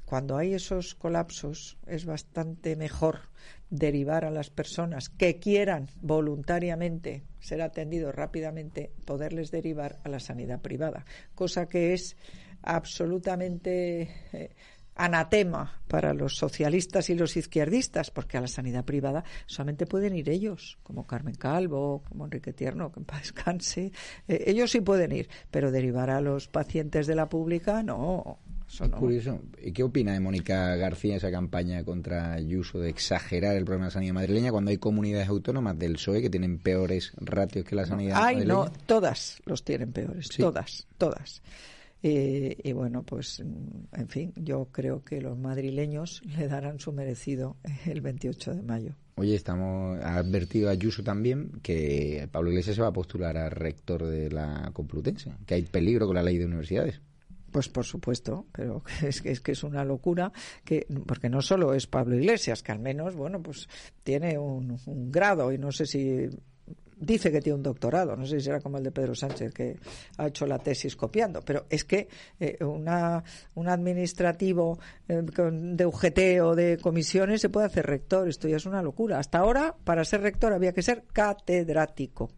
[0.05, 3.31] cuando hay esos colapsos es bastante mejor
[3.69, 10.61] derivar a las personas que quieran voluntariamente ser atendidos rápidamente, poderles derivar a la sanidad
[10.61, 12.17] privada, cosa que es
[12.61, 14.49] absolutamente eh,
[15.03, 20.29] anatema para los socialistas y los izquierdistas, porque a la sanidad privada solamente pueden ir
[20.29, 23.91] ellos, como Carmen Calvo, como Enrique Tierno, que en paz descanse.
[24.27, 28.39] Eh, ellos sí pueden ir, pero derivar a los pacientes de la pública no.
[28.97, 29.41] curioso.
[29.61, 33.89] ¿Y qué opina de Mónica García esa campaña contra Ayuso de exagerar el problema de
[33.89, 37.85] la sanidad madrileña cuando hay comunidades autónomas del PSOE que tienen peores ratios que la
[37.85, 41.41] sanidad Ay, no, todas los tienen peores, todas, todas.
[42.03, 47.57] Eh, y bueno, pues, en fin, yo creo que los madrileños le darán su merecido
[47.85, 48.95] el 28 de mayo.
[49.15, 53.49] Oye, estamos, ha advertido a Ayuso también que Pablo Iglesias se va a postular a
[53.49, 57.01] rector de la Complutense, que hay peligro con la ley de universidades.
[57.51, 60.31] Pues por supuesto, pero es que es que es una locura
[60.63, 63.67] que porque no solo es Pablo Iglesias, que al menos bueno pues
[64.03, 66.29] tiene un grado y no sé si
[67.01, 69.77] dice que tiene un doctorado, no sé si será como el de Pedro Sánchez, que
[70.17, 72.07] ha hecho la tesis copiando, pero es que
[72.39, 73.23] eh, una,
[73.55, 78.65] un administrativo eh, de UGT o de comisiones se puede hacer rector, esto ya es
[78.65, 79.19] una locura.
[79.19, 82.29] Hasta ahora, para ser rector había que ser catedrático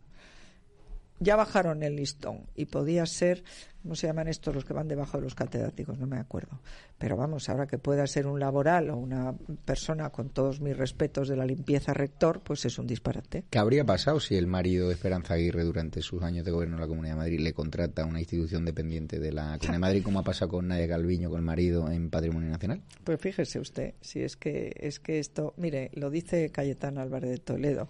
[1.23, 3.43] ya bajaron el listón y podía ser,
[3.81, 5.97] ¿cómo se llaman estos los que van debajo de los catedráticos?
[5.97, 6.59] No me acuerdo.
[6.97, 9.33] Pero vamos, ahora que pueda ser un laboral o una
[9.65, 13.45] persona con todos mis respetos de la limpieza rector, pues es un disparate.
[13.49, 16.81] ¿Qué habría pasado si el marido de Esperanza Aguirre durante sus años de gobierno en
[16.81, 20.03] la Comunidad de Madrid le contrata a una institución dependiente de la Comunidad de Madrid,
[20.03, 22.81] como ha pasado con Nadia Calviño, con el marido en Patrimonio Nacional?
[23.03, 27.37] Pues fíjese usted, si es que, es que esto, mire, lo dice Cayetano Álvarez de
[27.37, 27.89] Toledo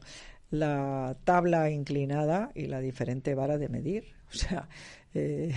[0.53, 4.13] la tabla inclinada y la diferente vara de medir.
[4.33, 4.67] O sea,
[5.13, 5.53] eh,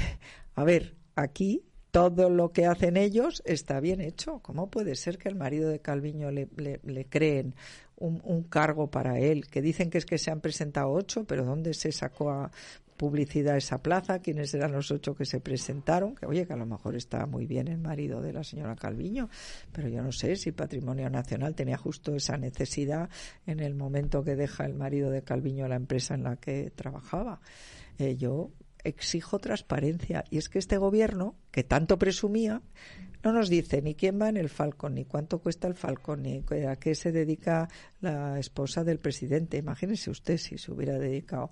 [0.55, 4.41] a ver, aquí todo lo que hacen ellos está bien hecho.
[4.41, 7.55] ¿Cómo puede ser que el marido de Calviño le, le, creen
[7.97, 9.47] un, un, cargo para él?
[9.47, 12.51] Que dicen que es que se han presentado ocho, pero ¿dónde se sacó a
[12.97, 16.67] publicidad esa plaza, quiénes eran los ocho que se presentaron, que oye, que a lo
[16.67, 19.29] mejor está muy bien el marido de la señora Calviño,
[19.73, 23.09] pero yo no sé si Patrimonio Nacional tenía justo esa necesidad
[23.47, 27.41] en el momento que deja el marido de Calviño la empresa en la que trabajaba.
[27.99, 28.51] Eh, yo
[28.85, 32.63] exijo transparencia y es que este gobierno, que tanto presumía,
[33.27, 36.45] no nos dice ni quién va en el Falcon, ni cuánto cuesta el Falcon, ni
[36.65, 37.69] a qué se dedica
[38.01, 39.57] la esposa del presidente.
[39.57, 41.51] Imagínese usted si se hubiera dedicado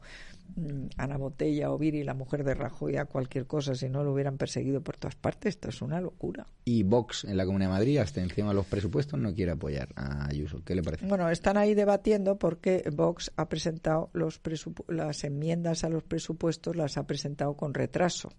[0.54, 4.12] mm, Ana Botella o Viri, la mujer de Rajoy, a cualquier cosa, si no lo
[4.12, 5.56] hubieran perseguido por todas partes.
[5.56, 6.46] Esto es una locura.
[6.64, 10.28] Y Vox en la Comunidad de Madrid, abstención a los presupuestos, no quiere apoyar a
[10.28, 10.62] Ayuso.
[10.64, 11.06] ¿Qué le parece?
[11.06, 14.40] Bueno, están ahí debatiendo porque Vox ha presentado los
[14.86, 18.30] las enmiendas a los presupuestos, las ha presentado con retraso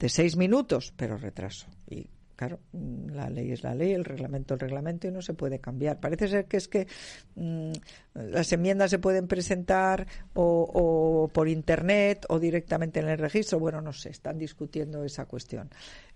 [0.00, 1.68] de seis minutos, pero retraso.
[1.88, 5.32] Y Claro, mm, la ley es la ley, el reglamento el reglamento y no se
[5.32, 6.00] puede cambiar.
[6.00, 6.86] Parece ser que es que
[7.34, 7.72] mm,
[8.12, 13.58] las enmiendas se pueden presentar o, por internet o directamente en el registro.
[13.58, 15.70] Bueno, no sé, están discutiendo esa cuestión.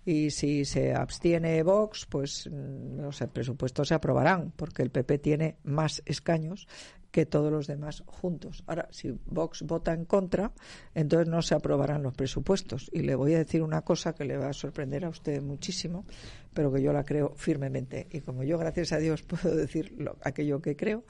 [0.05, 5.57] Y si se abstiene Vox, pues mm, los presupuestos se aprobarán, porque el PP tiene
[5.63, 6.67] más escaños
[7.11, 8.63] que todos los demás juntos.
[8.67, 10.53] Ahora, si Vox vota en contra,
[10.95, 12.89] entonces no se aprobarán los presupuestos.
[12.93, 16.05] Y le voy a decir una cosa que le va a sorprender a usted muchísimo,
[16.53, 18.07] pero que yo la creo firmemente.
[18.11, 19.93] Y como yo, gracias a Dios, puedo decir
[20.23, 21.03] aquello que creo,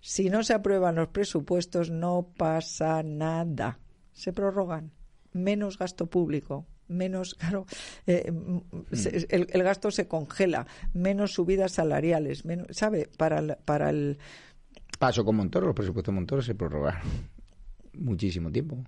[0.00, 3.78] si no se aprueban los presupuestos no pasa nada.
[4.12, 4.92] Se prorrogan.
[5.32, 7.66] Menos gasto público, menos, claro,
[8.06, 8.58] eh, mm,
[9.30, 13.08] el, el, gasto se congela, menos subidas salariales, menos, ¿sabe?
[13.16, 14.18] Para el, para el...
[14.98, 17.02] Paso con Montoro, los presupuestos de Montoro se prorrogaron
[17.94, 18.78] muchísimo tiempo,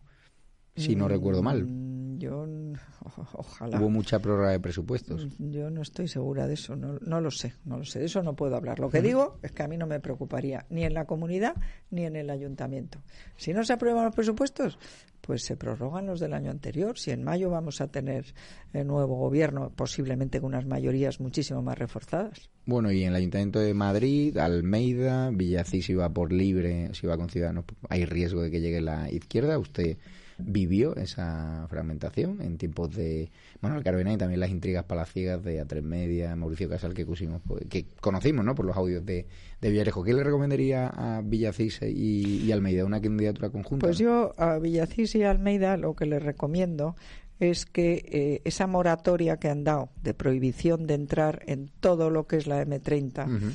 [0.75, 1.65] si no recuerdo mal.
[1.65, 2.47] Mm, yo,
[3.33, 3.81] ojalá.
[3.81, 5.27] Hubo mucha prórroga de presupuestos.
[5.39, 8.07] Mm, yo no estoy segura de eso, no, no lo sé, no lo sé, de
[8.07, 8.79] eso no puedo hablar.
[8.79, 11.55] Lo que digo es que a mí no me preocuparía ni en la comunidad
[11.91, 13.01] ni en el ayuntamiento.
[13.37, 14.79] Si no se aprueban los presupuestos,
[15.27, 16.99] pues se prorrogan los del año anterior.
[16.99, 18.35] Si en mayo vamos a tener
[18.73, 22.51] el nuevo gobierno, posiblemente con unas mayorías muchísimo más reforzadas.
[22.65, 27.29] Bueno, y en el Ayuntamiento de Madrid, Almeida, Villacís va por libre, si va con
[27.29, 29.59] Ciudadanos, hay riesgo de que llegue la izquierda.
[29.59, 29.99] ¿Usted
[30.39, 35.83] vivió esa fragmentación en tiempos de Manuel Carvena y también las intrigas palaciegas de A3
[35.83, 38.55] Media, Mauricio Casal, que, pusimos, pues, que conocimos ¿no?
[38.55, 39.27] por los audios de,
[39.61, 40.05] de Villarejo.
[40.05, 42.85] ¿Qué le recomendaría a Villacís y, Almeida?
[42.85, 43.87] ¿Una candidatura conjunta?
[43.87, 46.97] Pues yo a Villacís y Almeida lo que les recomiendo
[47.41, 52.27] es que eh, esa moratoria que han dado de prohibición de entrar en todo lo
[52.27, 53.55] que es la M30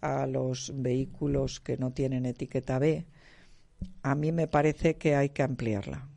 [0.00, 3.04] a los vehículos que no tienen etiqueta B,
[4.02, 6.08] a mí me parece que hay que ampliarla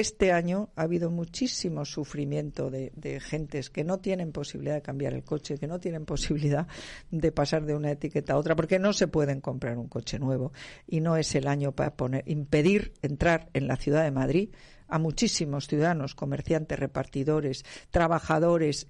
[0.00, 5.24] este año ha habido muchísimo sufrimiento de, gentes que no tienen posibilidad de cambiar el
[5.24, 6.66] coche, que no tienen posibilidad
[7.10, 10.52] de pasar de una etiqueta a otra, porque no se pueden comprar un coche nuevo.
[10.86, 11.94] Y no es el año para
[12.26, 14.50] impedir entrar en la ciudad de Madrid
[14.88, 18.88] a muchísimos ciudadanos, comerciantes, repartidores, trabajadores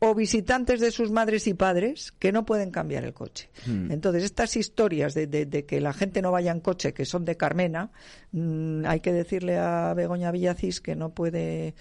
[0.00, 3.50] o visitantes de sus madres y padres que no pueden cambiar el coche.
[3.66, 3.90] Hmm.
[3.90, 7.36] Entonces, estas historias de, de, que la gente no vaya en coche, que son de
[7.36, 7.90] Carmena,
[8.32, 11.74] mm, hay que decirle a Begoña Villacís que no puede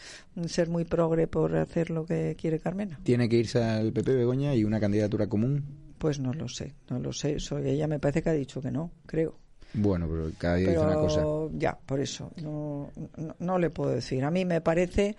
[0.48, 3.00] ser muy progre por hacer lo que quiere Carmena.
[3.04, 5.64] ¿Tiene que irse al PP Begoña y una candidatura común?
[5.98, 7.38] Pues no lo sé, no lo sé.
[7.66, 9.40] ella me parece que ha dicho que no, creo.
[9.74, 11.24] Bueno, pero cada día dice una cosa.
[11.54, 12.92] Ya, por eso, no,
[13.40, 14.24] no, le puedo decir.
[14.24, 15.18] A mí me parece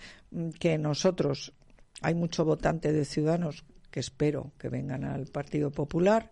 [0.59, 1.53] que nosotros
[2.03, 6.31] hay mucho votante de Ciudadanos que espero que vengan al Partido Popular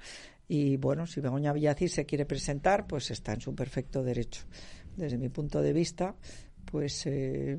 [0.48, 4.42] y bueno, si Begoña Villacís se quiere presentar, pues está en su perfecto derecho.
[4.96, 6.14] Desde mi punto de vista,
[6.64, 7.58] pues eh,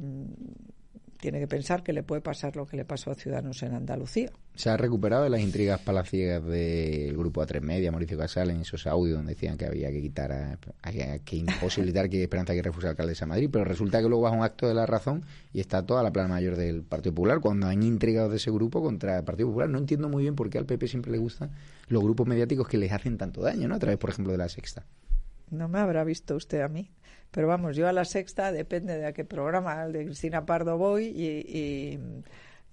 [1.20, 4.32] tiene que pensar que le puede pasar lo que le pasó a Ciudadanos en Andalucía.
[4.56, 8.88] ¿Se ha recuperado de las intrigas palaciegas del grupo A3 Media, Mauricio Casal, en esos
[8.88, 10.58] audios donde decían que había que quitar, a,
[11.24, 13.50] que imposibilitar que Esperanza que fuese alcaldesa de Madrid?
[13.52, 16.12] Pero resulta que luego vas a un acto de la razón y está toda la
[16.12, 19.70] plana mayor del Partido Popular cuando han intrigado de ese grupo contra el Partido Popular.
[19.70, 21.52] No entiendo muy bien por qué al PP siempre le gustan
[21.88, 23.76] los grupos mediáticos que les hacen tanto daño, ¿no?
[23.76, 24.86] A través, por ejemplo, de la Sexta.
[25.50, 26.90] No me habrá visto usted a mí.
[27.38, 30.76] Pero vamos, yo a la sexta, depende de a qué programa, el de Cristina Pardo
[30.80, 32.00] voy y,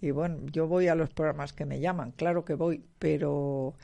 [0.00, 3.74] y, bueno, yo voy a los programas que me llaman, claro que voy, pero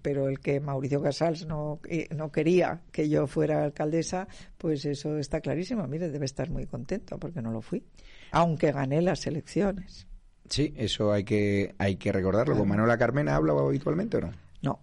[0.00, 1.78] pero el que Mauricio Casals no,
[2.16, 5.86] no quería que yo fuera alcaldesa, pues eso está clarísimo.
[5.86, 7.84] Mire, debe estar muy contento porque no lo fui,
[8.30, 10.06] aunque gané las elecciones.
[10.48, 12.56] Sí, eso hay que hay que recordarlo.
[12.56, 14.32] ¿Con Manuela Carmena habla habitualmente o no?
[14.62, 14.80] No.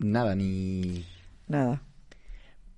[0.00, 1.04] Nada, ni...
[1.46, 1.84] Nada.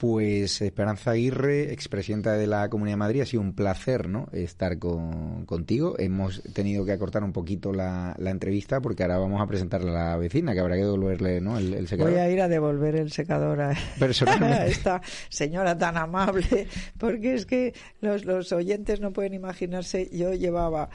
[0.02, 4.26] Pues Esperanza Aguirre, expresidenta de la Comunidad de Madrid, ha sido un placer ¿no?
[4.32, 5.94] estar con, contigo.
[5.96, 10.16] Hemos tenido que acortar un poquito la, entrevista porque ahora vamos a presentarle a la
[10.16, 11.56] vecina, que habrá que devolverle ¿no?
[11.56, 12.14] el, secador.
[12.14, 13.76] Voy a ir a devolver el secador a,
[14.66, 16.66] esta señora tan amable,
[16.98, 20.90] porque es que los, los oyentes no pueden imaginarse, yo llevaba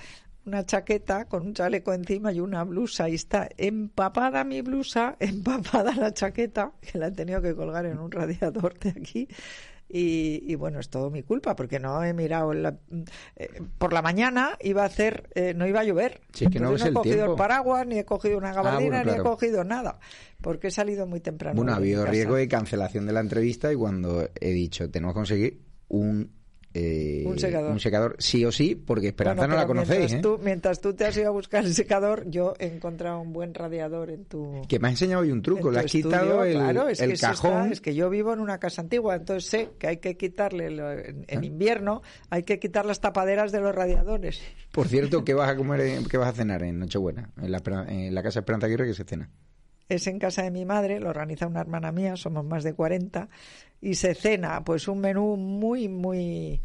[0.48, 3.50] una chaqueta con un chaleco encima y una blusa y está.
[3.58, 8.80] Empapada mi blusa, empapada la chaqueta, que la he tenido que colgar en un radiador
[8.80, 9.28] de aquí.
[9.90, 14.84] Y, bueno, es todo mi culpa porque no he mirado eh, por la mañana iba
[14.84, 16.20] a hacer eh, no iba a llover.
[16.34, 19.64] Que no, he cogido el, paraguas ni he cogido una ah, gabardina ni he cogido
[19.64, 19.98] nada
[20.42, 23.78] porque he salido muy temprano bueno ha habido riesgo de cancelación de la entrevista y
[23.78, 26.37] cuando he dicho tenemos que conseguir un
[26.74, 27.72] eh, un secador.
[27.72, 30.12] Un secador, sí o sí, porque Esperanza no la conocéis.
[30.12, 30.22] Mientras, ¿eh?
[30.22, 33.54] tú, mientras tú te has ido a buscar el secador, yo he encontrado un buen
[33.54, 34.62] radiador en tu.
[34.68, 37.72] Que me has enseñado hoy un truco, le has quitado el, el cajón.
[37.72, 41.26] es que yo vivo en una casa antigua, entonces sé que hay que quitarle, en,
[41.30, 41.46] ¿Ah?
[41.46, 44.42] invierno, hay que quitar las tapaderas de los radiadores.
[44.72, 47.32] Por cierto, ¿qué vas a comer, qué vas a cenar en Nochebuena?
[47.42, 49.30] En la, en la casa Esperanza Aguirre, que se cena?
[49.90, 53.30] es en casa de mi madre, lo organiza una hermana mía, somos más de 40,
[53.82, 56.62] y se cena pues un menú muy, muy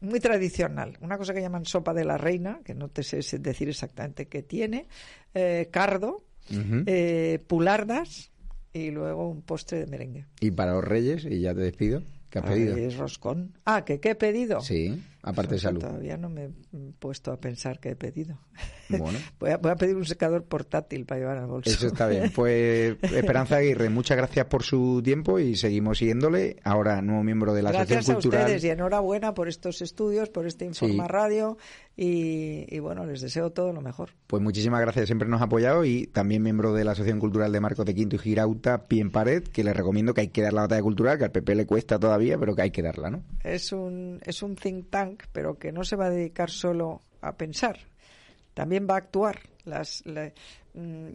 [0.00, 0.98] muy tradicional.
[1.00, 4.42] Una cosa que llaman sopa de la reina, que no te sé decir exactamente qué
[4.42, 4.88] tiene,
[5.34, 6.24] eh, cardo,
[6.86, 8.30] eh, pulardas
[8.72, 10.26] y luego un postre de merengue.
[10.40, 11.24] ¿Y para los reyes?
[11.24, 12.02] Y ya te despido.
[12.32, 12.76] ¿Qué has pedido?
[12.78, 13.52] Es roscón.
[13.66, 14.62] Ah, ¿que qué he pedido?
[14.62, 15.02] Sí.
[15.22, 15.80] aparte de salud.
[15.80, 16.50] Todavía no me he
[16.98, 18.38] puesto a pensar que he pedido.
[18.88, 19.18] Bueno.
[19.38, 21.68] voy, a, voy, a, pedir un secador portátil para llevar al bolso.
[21.68, 22.32] Eso está bien.
[22.34, 26.56] Pues Esperanza Aguirre, muchas gracias por su tiempo y seguimos siguiéndole.
[26.64, 28.40] Ahora, nuevo miembro de la Asociación Cultural.
[28.40, 31.58] Gracias a ustedes y enhorabuena por estos estudios, por este Informa Radio
[31.94, 34.10] y, bueno, les deseo todo lo mejor.
[34.26, 37.60] Pues muchísimas gracias, siempre nos ha apoyado y también miembro de la Asociación Cultural de
[37.60, 40.54] Marcos de Quinto y Girauta, Pie en Pared, que le recomiendo que hay que dar
[40.54, 43.22] la batalla cultural, que al PP le cuesta todavía, pero que hay que darla, ¿no?
[43.42, 47.36] Es un, es un think tank, pero que no se va a dedicar solo a
[47.36, 47.78] pensar,
[48.54, 49.40] también va a actuar.
[49.64, 50.02] Las,
[50.74, 51.06] mm,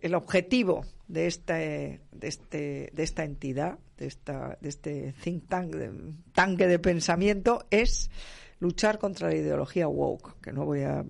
[0.00, 5.74] el objetivo de, esta, de, este, de esta entidad, de, esta, de este think tank,
[5.74, 8.10] de, tanque de pensamiento, es
[8.58, 11.04] luchar contra la ideología woke, que no voy a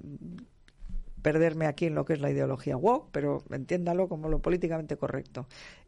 [1.23, 5.47] perderme aquí en lo que es la ideología woke, pero entiéndalo como lo políticamente correcto.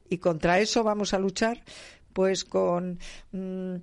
[0.09, 1.63] Y contra eso vamos a luchar
[2.13, 2.99] pues con
[3.33, 3.77] mm,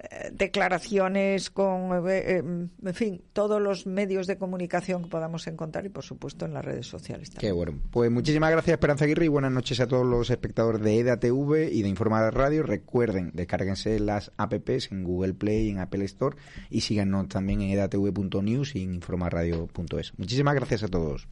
[0.00, 5.86] eh, declaraciones, con, eh, eh, en fin, todos los medios de comunicación que podamos encontrar
[5.86, 7.30] y, por supuesto, en las redes sociales.
[7.36, 7.72] Qué bueno.
[7.90, 11.82] Pues muchísimas gracias, Esperanza Aguirre, y buenas noches a todos los espectadores de EDATV y
[11.82, 12.62] de Informada Radio.
[12.62, 16.36] Recuerden, descárguense las apps en Google Play y en Apple Store
[16.70, 20.16] y síganos también en edatv.news y en informaradio.es.
[20.16, 21.26] Muchísimas gracias a todos.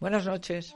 [0.00, 0.74] Buenas noches.